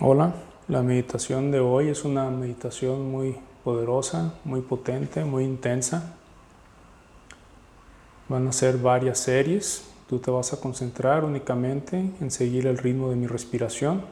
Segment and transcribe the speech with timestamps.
[0.00, 0.34] Hola,
[0.66, 6.16] la meditación de hoy es una meditación muy poderosa, muy potente, muy intensa.
[8.28, 9.84] Van a ser varias series.
[10.08, 14.02] Tú te vas a concentrar únicamente en seguir el ritmo de mi respiración.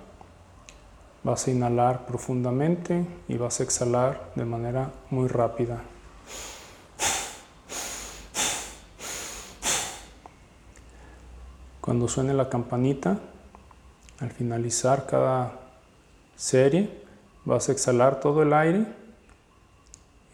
[1.25, 5.83] Vas a inhalar profundamente y vas a exhalar de manera muy rápida.
[11.80, 13.19] Cuando suene la campanita,
[14.21, 15.62] al finalizar cada
[16.43, 16.90] serie,
[17.45, 18.84] vas a exhalar todo el aire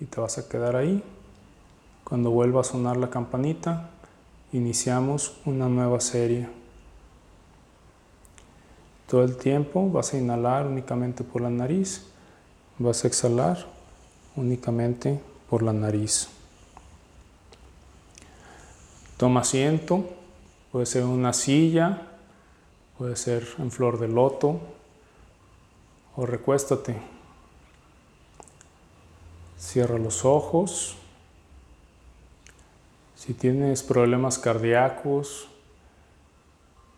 [0.00, 1.02] y te vas a quedar ahí.
[2.02, 3.90] Cuando vuelva a sonar la campanita,
[4.54, 6.48] iniciamos una nueva serie.
[9.06, 12.06] Todo el tiempo vas a inhalar únicamente por la nariz,
[12.78, 13.66] vas a exhalar
[14.34, 16.28] únicamente por la nariz.
[19.18, 20.08] Toma asiento,
[20.72, 22.00] puede ser una silla,
[22.96, 24.77] puede ser en flor de loto,
[26.18, 26.96] o recuéstate.
[29.56, 30.96] Cierra los ojos.
[33.14, 35.48] Si tienes problemas cardíacos,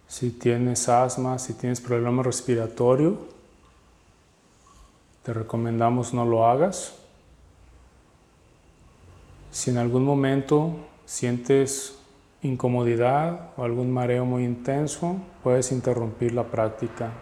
[0.09, 3.19] si tienes asma, si tienes problema respiratorio,
[5.23, 6.95] te recomendamos no lo hagas.
[9.51, 11.99] Si en algún momento sientes
[12.41, 17.13] incomodidad o algún mareo muy intenso, puedes interrumpir la práctica.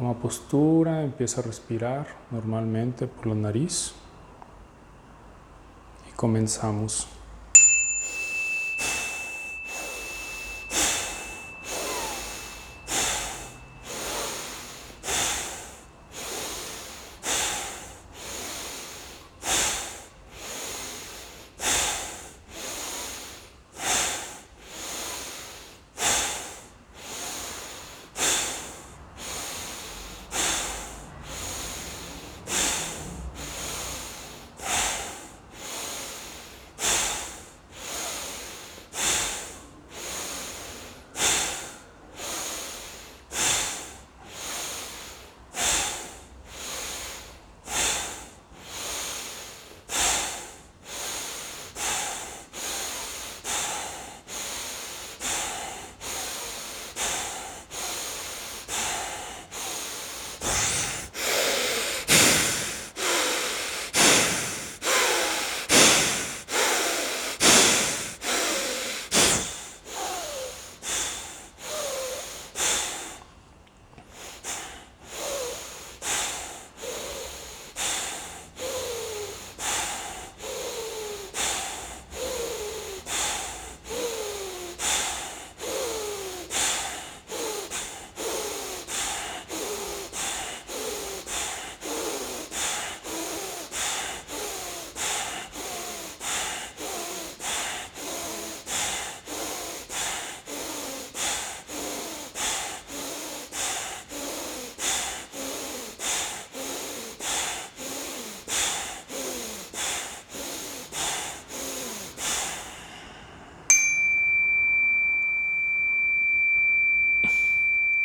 [0.00, 3.92] Toma postura, empieza a respirar normalmente por la nariz
[6.10, 7.06] y comenzamos.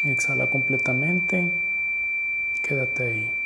[0.06, 1.52] Exhala completamente.
[2.62, 3.45] Quédate ahí.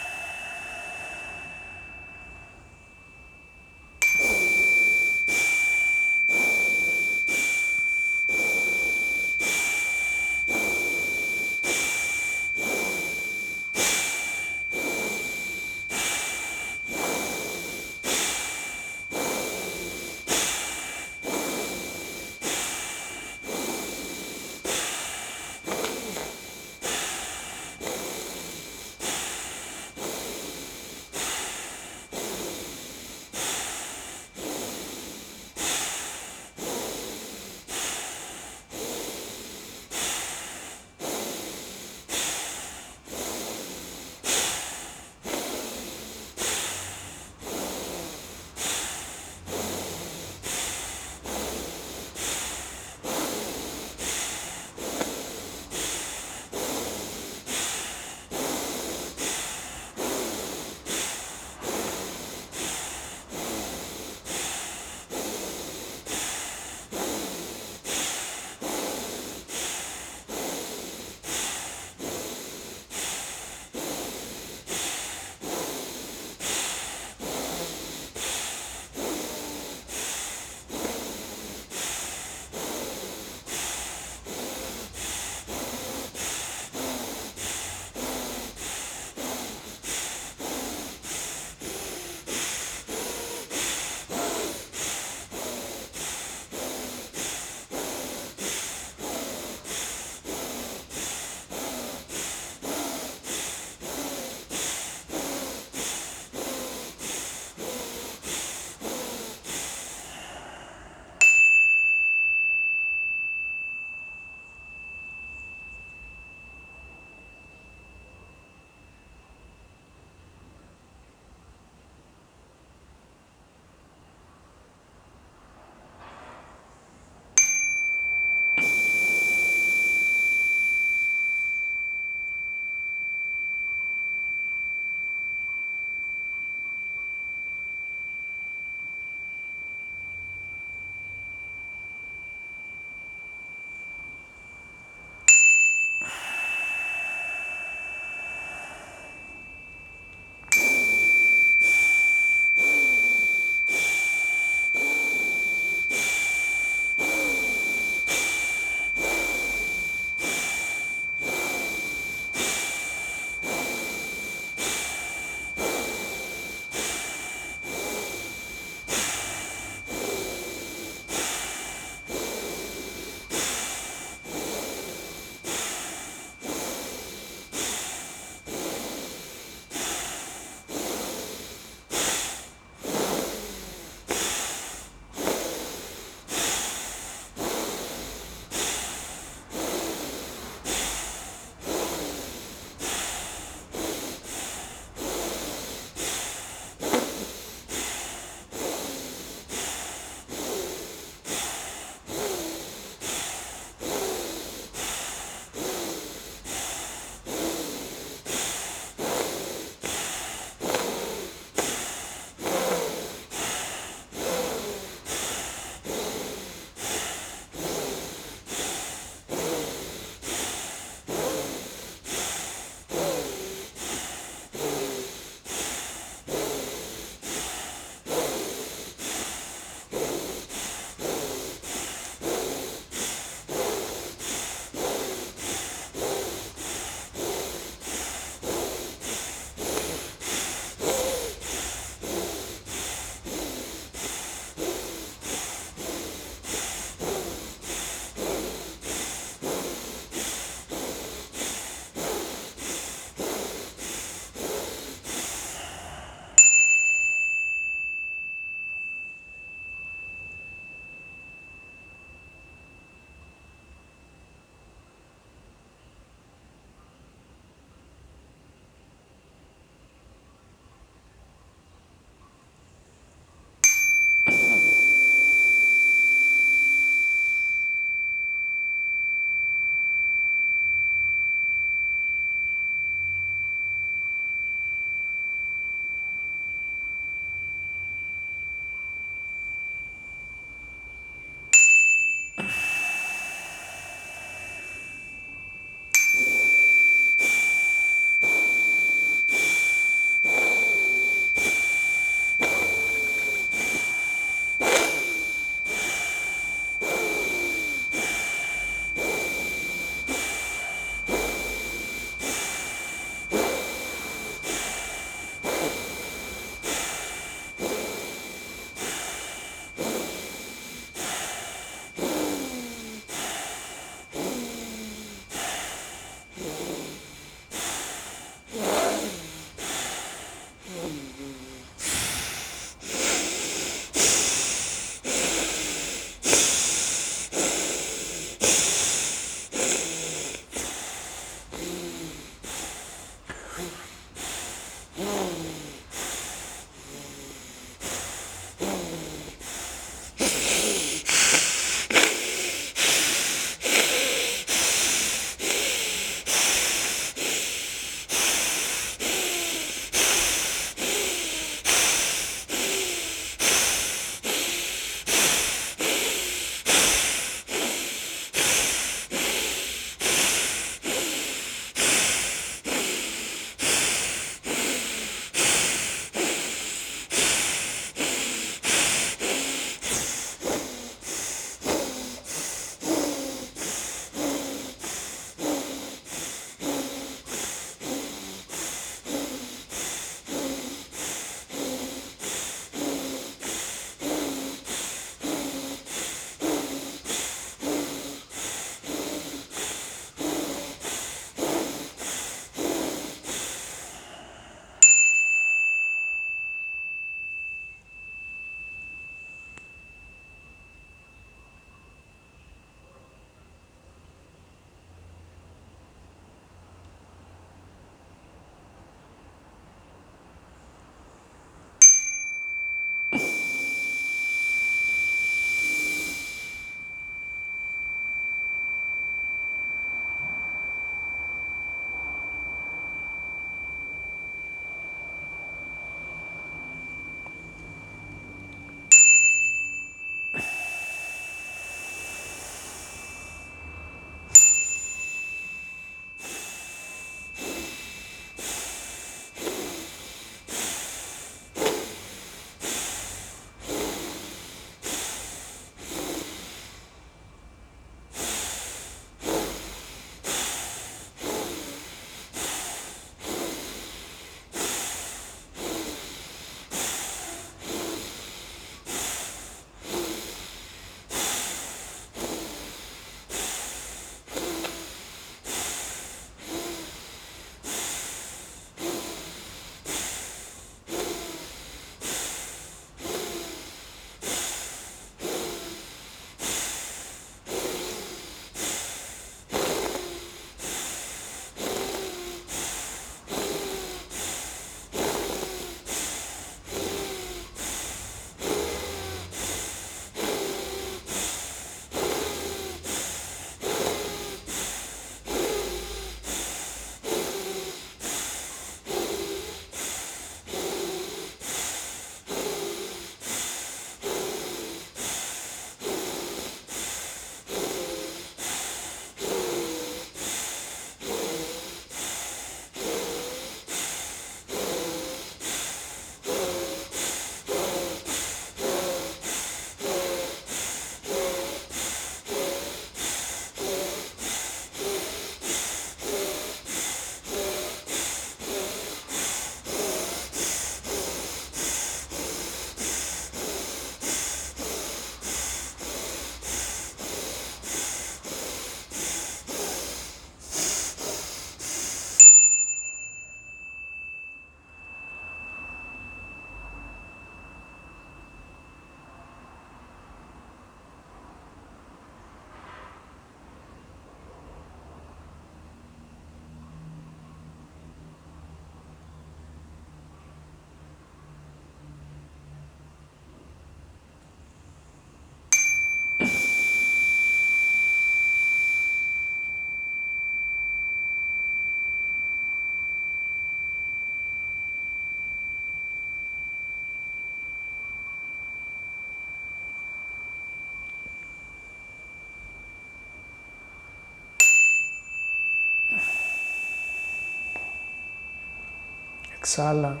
[599.42, 600.00] Exhala.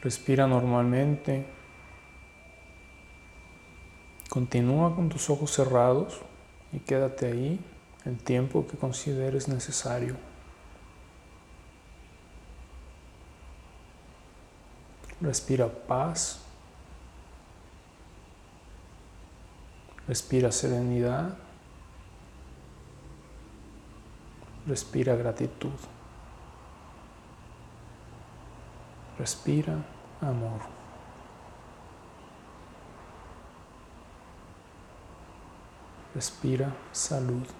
[0.00, 1.44] Respira normalmente.
[4.28, 6.20] Continúa con tus ojos cerrados
[6.72, 7.60] y quédate ahí
[8.04, 10.14] el tiempo que consideres necesario.
[15.20, 16.42] Respira paz.
[20.06, 21.36] Respira serenidad.
[24.64, 25.74] Respira gratitud.
[29.20, 29.76] Respira
[30.22, 30.62] amor.
[36.14, 37.59] Respira salud.